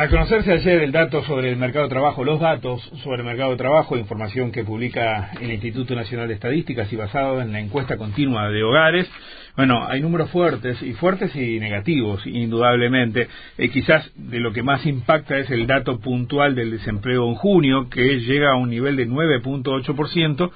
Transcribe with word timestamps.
A 0.00 0.06
conocerse 0.06 0.52
ayer 0.52 0.80
el 0.84 0.92
dato 0.92 1.24
sobre 1.24 1.50
el 1.50 1.56
mercado 1.56 1.86
de 1.86 1.90
trabajo, 1.90 2.22
los 2.22 2.38
datos 2.38 2.80
sobre 3.02 3.22
el 3.22 3.26
mercado 3.26 3.50
de 3.50 3.56
trabajo, 3.56 3.96
información 3.96 4.52
que 4.52 4.62
publica 4.62 5.32
el 5.40 5.50
Instituto 5.50 5.96
Nacional 5.96 6.28
de 6.28 6.34
Estadísticas 6.34 6.92
y 6.92 6.94
basado 6.94 7.40
en 7.40 7.50
la 7.50 7.58
encuesta 7.58 7.96
continua 7.96 8.48
de 8.48 8.62
hogares, 8.62 9.10
bueno, 9.56 9.84
hay 9.88 10.00
números 10.00 10.30
fuertes 10.30 10.80
y 10.82 10.92
fuertes 10.92 11.34
y 11.34 11.58
negativos, 11.58 12.24
indudablemente. 12.28 13.26
Eh, 13.58 13.70
quizás 13.70 14.08
de 14.14 14.38
lo 14.38 14.52
que 14.52 14.62
más 14.62 14.86
impacta 14.86 15.36
es 15.36 15.50
el 15.50 15.66
dato 15.66 15.98
puntual 15.98 16.54
del 16.54 16.70
desempleo 16.70 17.28
en 17.28 17.34
junio, 17.34 17.90
que 17.90 18.20
llega 18.20 18.52
a 18.52 18.56
un 18.56 18.70
nivel 18.70 18.94
de 18.94 19.08
9.8%, 19.08 20.52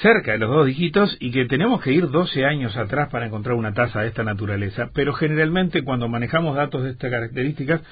cerca 0.00 0.30
de 0.30 0.38
los 0.38 0.50
dos 0.50 0.66
dígitos 0.66 1.16
y 1.18 1.32
que 1.32 1.46
tenemos 1.46 1.82
que 1.82 1.92
ir 1.92 2.08
12 2.08 2.44
años 2.44 2.76
atrás 2.76 3.08
para 3.10 3.26
encontrar 3.26 3.56
una 3.56 3.74
tasa 3.74 4.02
de 4.02 4.08
esta 4.08 4.22
naturaleza. 4.22 4.90
Pero 4.94 5.12
generalmente 5.12 5.82
cuando 5.82 6.08
manejamos 6.08 6.54
datos 6.54 6.84
de 6.84 6.90
estas 6.90 7.10
características 7.10 7.82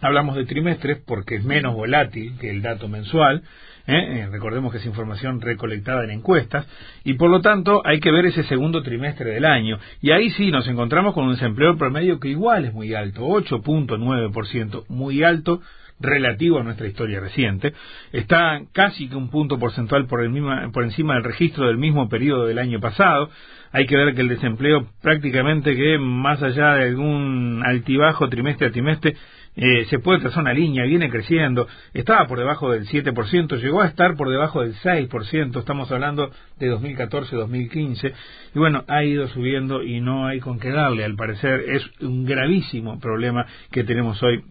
Hablamos 0.00 0.36
de 0.36 0.44
trimestres 0.44 0.98
porque 1.06 1.36
es 1.36 1.44
menos 1.44 1.74
volátil 1.74 2.36
que 2.38 2.50
el 2.50 2.62
dato 2.62 2.88
mensual. 2.88 3.42
¿eh? 3.86 4.22
Eh, 4.22 4.28
recordemos 4.30 4.72
que 4.72 4.78
es 4.78 4.86
información 4.86 5.40
recolectada 5.40 6.04
en 6.04 6.10
encuestas. 6.10 6.66
Y 7.04 7.14
por 7.14 7.30
lo 7.30 7.40
tanto 7.40 7.82
hay 7.84 8.00
que 8.00 8.10
ver 8.10 8.26
ese 8.26 8.44
segundo 8.44 8.82
trimestre 8.82 9.30
del 9.30 9.44
año. 9.44 9.78
Y 10.00 10.10
ahí 10.10 10.30
sí 10.30 10.50
nos 10.50 10.66
encontramos 10.68 11.14
con 11.14 11.24
un 11.24 11.32
desempleo 11.32 11.76
promedio 11.76 12.20
que 12.20 12.28
igual 12.28 12.64
es 12.64 12.72
muy 12.72 12.94
alto, 12.94 13.22
8.9%, 13.22 14.84
muy 14.88 15.22
alto 15.22 15.60
relativo 16.00 16.58
a 16.58 16.62
nuestra 16.62 16.86
historia 16.86 17.20
reciente. 17.20 17.72
Está 18.12 18.62
casi 18.72 19.08
que 19.08 19.16
un 19.16 19.30
punto 19.30 19.58
porcentual 19.58 20.06
por, 20.06 20.22
el 20.22 20.32
por 20.72 20.84
encima 20.84 21.14
del 21.14 21.24
registro 21.24 21.66
del 21.66 21.78
mismo 21.78 22.08
periodo 22.08 22.46
del 22.46 22.58
año 22.58 22.80
pasado. 22.80 23.30
Hay 23.72 23.86
que 23.86 23.96
ver 23.96 24.14
que 24.14 24.20
el 24.20 24.28
desempleo 24.28 24.88
prácticamente 25.02 25.74
que 25.74 25.98
más 25.98 26.42
allá 26.42 26.74
de 26.74 26.84
algún 26.88 27.62
altibajo 27.64 28.28
trimestre 28.28 28.68
a 28.68 28.70
trimestre 28.70 29.16
eh, 29.56 29.84
se 29.86 29.98
puede 29.98 30.20
trazar 30.20 30.42
una 30.42 30.52
línea, 30.52 30.84
viene 30.84 31.10
creciendo, 31.10 31.68
estaba 31.92 32.26
por 32.26 32.38
debajo 32.38 32.70
del 32.70 32.86
7%, 32.86 33.60
llegó 33.60 33.82
a 33.82 33.86
estar 33.86 34.16
por 34.16 34.28
debajo 34.28 34.62
del 34.62 34.74
6%, 34.74 35.58
estamos 35.58 35.90
hablando 35.92 36.30
de 36.58 36.72
2014-2015, 36.72 38.12
y 38.54 38.58
bueno, 38.58 38.84
ha 38.88 39.04
ido 39.04 39.28
subiendo 39.28 39.82
y 39.82 40.00
no 40.00 40.26
hay 40.26 40.40
con 40.40 40.58
qué 40.58 40.70
darle, 40.70 41.04
al 41.04 41.16
parecer 41.16 41.64
es 41.68 41.82
un 42.00 42.24
gravísimo 42.24 42.98
problema 42.98 43.46
que 43.70 43.84
tenemos 43.84 44.22
hoy 44.22 44.44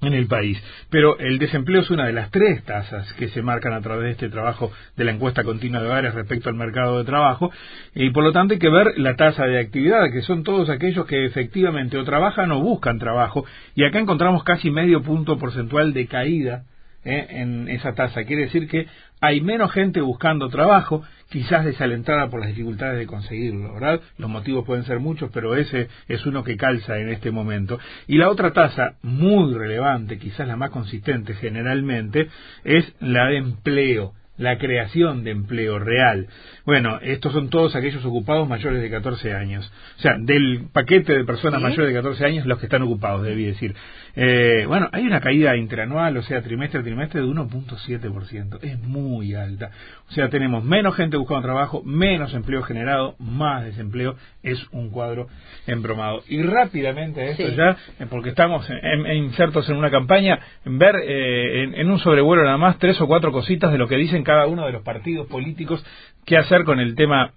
en 0.00 0.12
el 0.12 0.26
país. 0.26 0.62
Pero 0.90 1.18
el 1.18 1.38
desempleo 1.38 1.80
es 1.80 1.90
una 1.90 2.06
de 2.06 2.12
las 2.12 2.30
tres 2.30 2.62
tasas 2.64 3.12
que 3.14 3.28
se 3.28 3.42
marcan 3.42 3.72
a 3.72 3.80
través 3.80 4.04
de 4.04 4.10
este 4.12 4.28
trabajo 4.28 4.70
de 4.96 5.04
la 5.04 5.12
encuesta 5.12 5.44
continua 5.44 5.80
de 5.80 5.88
hogares 5.88 6.14
respecto 6.14 6.48
al 6.48 6.54
mercado 6.54 6.98
de 6.98 7.04
trabajo 7.04 7.50
y 7.94 8.10
por 8.10 8.24
lo 8.24 8.32
tanto 8.32 8.54
hay 8.54 8.60
que 8.60 8.70
ver 8.70 8.98
la 8.98 9.16
tasa 9.16 9.44
de 9.44 9.58
actividad, 9.58 10.10
que 10.12 10.22
son 10.22 10.44
todos 10.44 10.70
aquellos 10.70 11.06
que 11.06 11.24
efectivamente 11.24 11.98
o 11.98 12.04
trabajan 12.04 12.52
o 12.52 12.60
buscan 12.60 12.98
trabajo 12.98 13.44
y 13.74 13.84
acá 13.84 13.98
encontramos 13.98 14.44
casi 14.44 14.70
medio 14.70 15.02
punto 15.02 15.38
porcentual 15.38 15.92
de 15.92 16.06
caída 16.06 16.64
¿eh? 17.08 17.26
en 17.30 17.68
esa 17.68 17.94
tasa. 17.94 18.24
Quiere 18.24 18.42
decir 18.42 18.68
que 18.68 18.86
hay 19.20 19.40
menos 19.40 19.72
gente 19.72 20.00
buscando 20.00 20.48
trabajo, 20.48 21.02
quizás 21.28 21.64
desalentada 21.64 22.28
por 22.28 22.40
las 22.40 22.50
dificultades 22.50 22.98
de 22.98 23.06
conseguirlo, 23.06 23.74
¿verdad? 23.74 24.00
Los 24.18 24.30
motivos 24.30 24.64
pueden 24.64 24.84
ser 24.84 25.00
muchos, 25.00 25.30
pero 25.32 25.56
ese 25.56 25.88
es 26.06 26.24
uno 26.26 26.44
que 26.44 26.56
calza 26.56 26.98
en 26.98 27.08
este 27.08 27.30
momento. 27.30 27.78
Y 28.06 28.18
la 28.18 28.28
otra 28.28 28.52
tasa, 28.52 28.94
muy 29.02 29.54
relevante, 29.54 30.18
quizás 30.18 30.46
la 30.46 30.56
más 30.56 30.70
consistente 30.70 31.34
generalmente, 31.34 32.28
es 32.64 32.94
la 33.00 33.26
de 33.26 33.38
empleo 33.38 34.12
la 34.38 34.56
creación 34.56 35.24
de 35.24 35.32
empleo 35.32 35.78
real. 35.78 36.28
Bueno, 36.64 36.98
estos 37.02 37.32
son 37.32 37.50
todos 37.50 37.74
aquellos 37.76 38.04
ocupados 38.04 38.48
mayores 38.48 38.80
de 38.80 38.90
14 38.90 39.34
años. 39.34 39.70
O 39.98 40.00
sea, 40.00 40.16
del 40.18 40.68
paquete 40.72 41.16
de 41.16 41.24
personas 41.24 41.60
mayores 41.60 41.88
de 41.88 41.94
14 41.94 42.24
años, 42.24 42.46
los 42.46 42.58
que 42.58 42.66
están 42.66 42.82
ocupados, 42.82 43.22
debí 43.22 43.44
decir. 43.44 43.74
Eh, 44.14 44.64
bueno, 44.66 44.88
hay 44.92 45.06
una 45.06 45.20
caída 45.20 45.56
interanual, 45.56 46.16
o 46.16 46.22
sea, 46.22 46.42
trimestre 46.42 46.80
a 46.80 46.82
trimestre 46.82 47.20
de 47.20 47.26
1.7%. 47.26 48.58
Es 48.62 48.80
muy 48.80 49.34
alta. 49.34 49.70
O 50.08 50.12
sea, 50.12 50.28
tenemos 50.28 50.64
menos 50.64 50.94
gente 50.94 51.16
buscando 51.16 51.42
trabajo, 51.42 51.82
menos 51.84 52.32
empleo 52.34 52.62
generado, 52.62 53.16
más 53.18 53.64
desempleo. 53.64 54.16
Es 54.42 54.64
un 54.72 54.90
cuadro 54.90 55.28
embromado. 55.66 56.22
Y 56.28 56.42
rápidamente 56.42 57.30
esto 57.30 57.48
ya, 57.48 57.76
eh, 57.98 58.06
porque 58.08 58.30
estamos 58.30 58.68
insertos 59.14 59.68
en 59.68 59.76
una 59.76 59.90
campaña, 59.90 60.38
en 60.64 60.78
ver 60.78 60.96
eh, 60.96 61.64
en, 61.64 61.74
en 61.74 61.90
un 61.90 61.98
sobrevuelo 61.98 62.44
nada 62.44 62.58
más 62.58 62.78
tres 62.78 63.00
o 63.00 63.06
cuatro 63.06 63.32
cositas 63.32 63.72
de 63.72 63.78
lo 63.78 63.88
que 63.88 63.96
dicen 63.96 64.24
cada 64.28 64.46
uno 64.46 64.66
de 64.66 64.72
los 64.72 64.82
partidos 64.82 65.26
políticos 65.26 65.82
qué 66.26 66.36
hacer 66.36 66.64
con 66.64 66.80
el 66.80 66.94
tema 66.96 67.32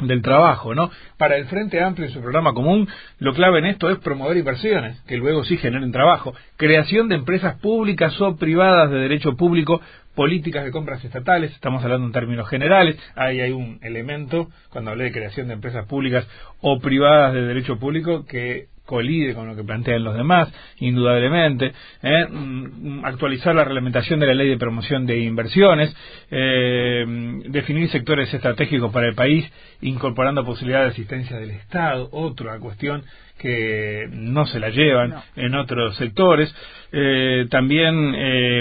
del 0.00 0.22
trabajo, 0.22 0.74
¿no? 0.74 0.90
Para 1.16 1.36
el 1.36 1.46
Frente 1.46 1.80
Amplio 1.80 2.08
y 2.08 2.10
su 2.10 2.20
programa 2.20 2.52
común, 2.52 2.88
lo 3.20 3.32
clave 3.32 3.60
en 3.60 3.66
esto 3.66 3.88
es 3.90 3.98
promover 3.98 4.36
inversiones, 4.36 5.00
que 5.02 5.18
luego 5.18 5.44
sí 5.44 5.56
generen 5.56 5.92
trabajo, 5.92 6.34
creación 6.56 7.08
de 7.08 7.14
empresas 7.14 7.60
públicas 7.60 8.20
o 8.20 8.34
privadas 8.34 8.90
de 8.90 8.98
derecho 8.98 9.36
público, 9.36 9.80
políticas 10.16 10.64
de 10.64 10.72
compras 10.72 11.04
estatales, 11.04 11.52
estamos 11.52 11.84
hablando 11.84 12.08
en 12.08 12.12
términos 12.12 12.48
generales, 12.48 12.98
ahí 13.14 13.40
hay 13.40 13.52
un 13.52 13.78
elemento, 13.82 14.48
cuando 14.70 14.90
hablé 14.90 15.04
de 15.04 15.12
creación 15.12 15.46
de 15.46 15.54
empresas 15.54 15.86
públicas 15.86 16.26
o 16.60 16.80
privadas 16.80 17.34
de 17.34 17.42
derecho 17.42 17.78
público, 17.78 18.26
que 18.26 18.66
colide 18.86 19.34
con 19.34 19.48
lo 19.48 19.56
que 19.56 19.64
plantean 19.64 20.04
los 20.04 20.16
demás, 20.16 20.48
indudablemente, 20.78 21.72
¿eh? 22.02 22.26
Mm, 22.28 23.04
actualizar 23.04 23.54
la 23.54 23.64
reglamentación 23.64 24.20
de 24.20 24.26
la 24.26 24.34
ley 24.34 24.48
de 24.48 24.56
promoción 24.56 25.04
de 25.06 25.18
inversiones, 25.18 25.94
eh, 26.30 27.04
definir 27.48 27.90
sectores 27.90 28.32
estratégicos 28.32 28.92
para 28.92 29.08
el 29.08 29.14
país, 29.14 29.44
incorporando 29.82 30.44
posibilidades 30.44 30.88
de 30.88 30.92
asistencia 30.92 31.36
del 31.36 31.50
Estado, 31.50 32.08
otra 32.12 32.58
cuestión 32.58 33.04
que 33.38 34.08
no 34.12 34.46
se 34.46 34.58
la 34.58 34.70
llevan 34.70 35.14
en 35.36 35.54
otros 35.54 35.96
sectores, 35.96 36.54
eh, 36.98 37.46
también 37.50 37.94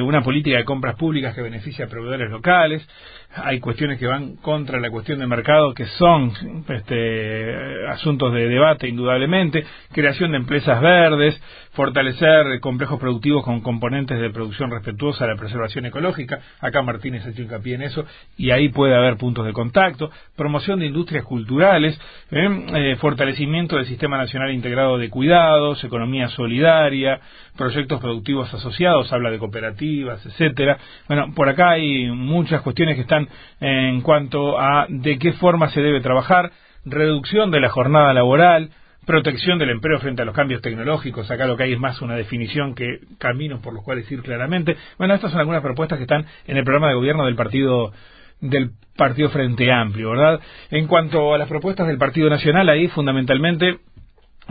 una 0.03 0.21
política 0.21 0.57
de 0.57 0.65
compras 0.65 0.95
públicas 0.95 1.33
que 1.33 1.41
beneficia 1.41 1.85
a 1.85 1.87
proveedores 1.87 2.29
locales, 2.29 2.85
hay 3.35 3.59
cuestiones 3.59 3.99
que 3.99 4.07
van 4.07 4.37
contra 4.37 4.79
la 4.79 4.89
cuestión 4.89 5.19
de 5.19 5.27
mercado 5.27 5.73
que 5.73 5.85
son 5.85 6.31
este, 6.69 7.87
asuntos 7.89 8.33
de 8.33 8.47
debate 8.47 8.87
indudablemente, 8.87 9.65
creación 9.91 10.31
de 10.31 10.37
empresas 10.37 10.79
verdes, 10.81 11.41
fortalecer 11.71 12.59
complejos 12.61 12.99
productivos 12.99 13.43
con 13.43 13.61
componentes 13.61 14.19
de 14.19 14.29
producción 14.29 14.71
respetuosa 14.71 15.25
a 15.25 15.27
la 15.27 15.35
preservación 15.35 15.85
ecológica, 15.85 16.39
acá 16.61 16.81
Martínez 16.81 17.25
ha 17.25 17.29
hecho 17.29 17.41
hincapié 17.41 17.75
en 17.75 17.81
eso, 17.83 18.05
y 18.37 18.51
ahí 18.51 18.69
puede 18.69 18.95
haber 18.95 19.17
puntos 19.17 19.45
de 19.45 19.53
contacto, 19.53 20.09
promoción 20.35 20.79
de 20.79 20.87
industrias 20.87 21.25
culturales, 21.25 21.99
¿eh? 22.31 22.65
Eh, 22.73 22.95
fortalecimiento 22.97 23.75
del 23.75 23.85
Sistema 23.85 24.17
Nacional 24.17 24.51
Integrado 24.51 24.97
de 24.97 25.09
Cuidados, 25.09 25.83
economía 25.83 26.29
solidaria, 26.29 27.19
proyectos 27.57 27.99
productivos 27.99 28.24
asociados, 28.53 29.11
habla 29.13 29.29
de 29.29 29.39
cooperativas, 29.39 30.25
etcétera. 30.25 30.77
Bueno, 31.07 31.33
por 31.35 31.49
acá 31.49 31.71
hay 31.71 32.09
muchas 32.11 32.61
cuestiones 32.61 32.95
que 32.95 33.01
están 33.01 33.27
en 33.59 34.01
cuanto 34.01 34.59
a 34.59 34.85
de 34.89 35.17
qué 35.17 35.33
forma 35.33 35.69
se 35.69 35.81
debe 35.81 36.01
trabajar, 36.01 36.51
reducción 36.85 37.51
de 37.51 37.59
la 37.59 37.69
jornada 37.69 38.13
laboral, 38.13 38.71
protección 39.05 39.59
del 39.59 39.69
empleo 39.69 39.99
frente 39.99 40.23
a 40.23 40.25
los 40.25 40.35
cambios 40.35 40.61
tecnológicos, 40.61 41.29
acá 41.29 41.45
lo 41.45 41.55
que 41.55 41.63
hay 41.63 41.73
es 41.73 41.79
más 41.79 42.01
una 42.01 42.15
definición 42.15 42.73
que 42.73 42.99
caminos 43.19 43.61
por 43.61 43.73
los 43.73 43.83
cuales 43.83 44.11
ir 44.11 44.21
claramente. 44.21 44.75
Bueno, 44.97 45.13
estas 45.13 45.31
son 45.31 45.39
algunas 45.39 45.61
propuestas 45.61 45.97
que 45.97 46.03
están 46.03 46.25
en 46.47 46.57
el 46.57 46.63
programa 46.63 46.89
de 46.89 46.95
gobierno 46.95 47.25
del 47.25 47.35
partido 47.35 47.93
del 48.41 48.71
Partido 48.97 49.29
Frente 49.29 49.71
Amplio, 49.71 50.11
¿verdad? 50.11 50.39
En 50.71 50.87
cuanto 50.87 51.33
a 51.33 51.37
las 51.37 51.47
propuestas 51.47 51.87
del 51.87 51.97
Partido 51.97 52.29
Nacional, 52.29 52.67
ahí 52.69 52.87
fundamentalmente 52.89 53.79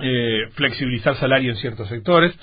eh, 0.02 0.48
flexibilizar 0.52 1.16
salarios 1.16 1.56
en 1.56 1.60
ciertos 1.60 1.88
sectores, 1.88 2.36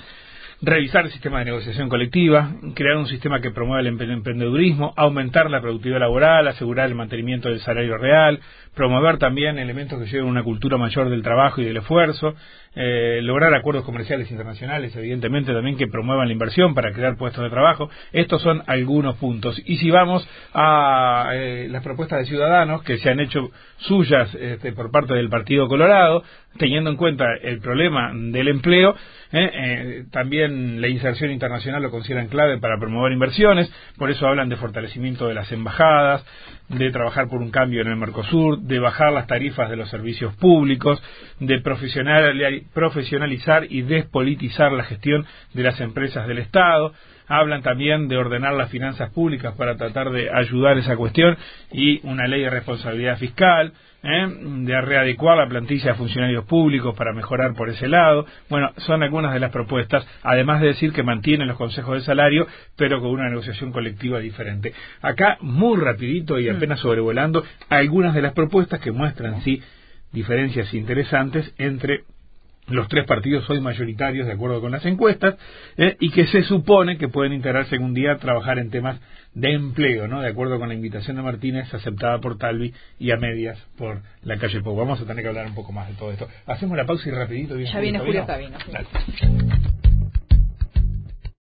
revisar 0.62 1.04
el 1.04 1.10
sistema 1.10 1.40
de 1.40 1.46
negociación 1.46 1.88
colectiva, 1.88 2.52
crear 2.74 2.96
un 2.96 3.08
sistema 3.08 3.40
que 3.40 3.50
promueva 3.50 3.80
el 3.80 3.88
emprendedurismo, 3.88 4.94
aumentar 4.96 5.50
la 5.50 5.60
productividad 5.60 5.98
laboral, 5.98 6.46
asegurar 6.46 6.86
el 6.86 6.94
mantenimiento 6.94 7.48
del 7.48 7.58
salario 7.60 7.98
real, 7.98 8.38
promover 8.74 9.18
también 9.18 9.58
elementos 9.58 9.98
que 9.98 10.06
lleven 10.06 10.26
una 10.26 10.44
cultura 10.44 10.78
mayor 10.78 11.10
del 11.10 11.22
trabajo 11.22 11.60
y 11.60 11.64
del 11.64 11.78
esfuerzo, 11.78 12.34
eh, 12.74 13.20
lograr 13.22 13.52
acuerdos 13.54 13.84
comerciales 13.84 14.30
internacionales, 14.30 14.94
evidentemente 14.96 15.52
también 15.52 15.76
que 15.76 15.88
promuevan 15.88 16.28
la 16.28 16.32
inversión 16.32 16.74
para 16.74 16.92
crear 16.92 17.16
puestos 17.16 17.42
de 17.42 17.50
trabajo. 17.50 17.90
Estos 18.12 18.40
son 18.40 18.62
algunos 18.66 19.16
puntos. 19.16 19.60
Y 19.66 19.76
si 19.76 19.90
vamos 19.90 20.26
a 20.54 21.32
eh, 21.34 21.66
las 21.70 21.82
propuestas 21.82 22.20
de 22.20 22.26
ciudadanos 22.26 22.82
que 22.82 22.98
se 22.98 23.10
han 23.10 23.20
hecho 23.20 23.50
suyas 23.78 24.34
este, 24.36 24.72
por 24.72 24.90
parte 24.90 25.12
del 25.12 25.28
Partido 25.28 25.68
Colorado, 25.68 26.22
teniendo 26.58 26.90
en 26.90 26.96
cuenta 26.96 27.24
el 27.42 27.60
problema 27.60 28.12
del 28.14 28.48
empleo, 28.48 28.94
eh, 29.32 30.04
también 30.10 30.80
la 30.80 30.88
inserción 30.88 31.30
internacional 31.30 31.82
lo 31.82 31.90
consideran 31.90 32.28
clave 32.28 32.58
para 32.58 32.78
promover 32.78 33.12
inversiones, 33.12 33.72
por 33.96 34.10
eso 34.10 34.26
hablan 34.26 34.48
de 34.48 34.56
fortalecimiento 34.56 35.26
de 35.26 35.34
las 35.34 35.50
embajadas, 35.52 36.24
de 36.68 36.90
trabajar 36.90 37.28
por 37.28 37.40
un 37.40 37.50
cambio 37.50 37.82
en 37.82 37.88
el 37.88 37.96
Mercosur, 37.96 38.60
de 38.60 38.78
bajar 38.78 39.12
las 39.12 39.26
tarifas 39.26 39.70
de 39.70 39.76
los 39.76 39.90
servicios 39.90 40.34
públicos, 40.36 41.02
de 41.40 41.60
profesionalizar 41.60 43.66
y 43.68 43.82
despolitizar 43.82 44.72
la 44.72 44.84
gestión 44.84 45.26
de 45.54 45.62
las 45.62 45.80
empresas 45.80 46.26
del 46.26 46.38
Estado. 46.38 46.92
Hablan 47.28 47.62
también 47.62 48.08
de 48.08 48.16
ordenar 48.16 48.54
las 48.54 48.70
finanzas 48.70 49.10
públicas 49.10 49.54
para 49.56 49.76
tratar 49.76 50.10
de 50.10 50.30
ayudar 50.30 50.78
esa 50.78 50.96
cuestión 50.96 51.36
y 51.70 52.00
una 52.06 52.26
ley 52.26 52.42
de 52.42 52.50
responsabilidad 52.50 53.18
fiscal, 53.18 53.72
¿eh? 54.02 54.26
de 54.28 54.80
readecuar 54.80 55.38
la 55.38 55.48
plantilla 55.48 55.92
de 55.92 55.94
funcionarios 55.94 56.44
públicos 56.44 56.94
para 56.94 57.12
mejorar 57.12 57.54
por 57.54 57.68
ese 57.68 57.88
lado. 57.88 58.26
Bueno, 58.48 58.72
son 58.78 59.02
algunas 59.02 59.32
de 59.32 59.40
las 59.40 59.50
propuestas, 59.50 60.06
además 60.22 60.60
de 60.60 60.68
decir 60.68 60.92
que 60.92 61.02
mantienen 61.02 61.48
los 61.48 61.56
consejos 61.56 61.94
de 61.94 62.04
salario, 62.04 62.46
pero 62.76 63.00
con 63.00 63.10
una 63.10 63.28
negociación 63.28 63.72
colectiva 63.72 64.18
diferente. 64.18 64.72
Acá, 65.00 65.38
muy 65.40 65.80
rapidito 65.80 66.38
y 66.38 66.48
apenas 66.48 66.80
sobrevolando, 66.80 67.44
algunas 67.68 68.14
de 68.14 68.22
las 68.22 68.32
propuestas 68.32 68.80
que 68.80 68.92
muestran, 68.92 69.42
sí, 69.42 69.62
diferencias 70.12 70.72
interesantes 70.74 71.54
entre 71.58 72.04
los 72.68 72.88
tres 72.88 73.04
partidos 73.06 73.48
hoy 73.50 73.60
mayoritarios 73.60 74.26
de 74.26 74.32
acuerdo 74.32 74.60
con 74.60 74.72
las 74.72 74.84
encuestas 74.86 75.36
¿eh? 75.76 75.96
y 76.00 76.10
que 76.10 76.26
se 76.26 76.42
supone 76.44 76.96
que 76.96 77.08
pueden 77.08 77.32
integrarse 77.32 77.76
en 77.76 77.82
un 77.82 77.94
día 77.94 78.12
a 78.12 78.18
trabajar 78.18 78.58
en 78.58 78.70
temas 78.70 79.00
de 79.34 79.52
empleo, 79.52 80.08
¿no? 80.08 80.20
De 80.20 80.28
acuerdo 80.28 80.58
con 80.58 80.68
la 80.68 80.74
invitación 80.74 81.16
de 81.16 81.22
Martínez 81.22 81.72
aceptada 81.72 82.20
por 82.20 82.36
Talvi 82.36 82.74
y 82.98 83.10
a 83.10 83.16
medias 83.16 83.58
por 83.76 84.02
la 84.22 84.36
calle 84.36 84.60
Pau. 84.60 84.76
Vamos 84.76 85.00
a 85.00 85.06
tener 85.06 85.22
que 85.22 85.28
hablar 85.28 85.46
un 85.46 85.54
poco 85.54 85.72
más 85.72 85.88
de 85.88 85.94
todo 85.94 86.12
esto. 86.12 86.28
Hacemos 86.46 86.76
la 86.76 86.84
pausa 86.84 87.08
y 87.08 87.12
rapidito. 87.12 87.58
ya 87.58 87.80
viene 87.80 87.98
Julio 87.98 88.26
Sabino. 88.26 88.58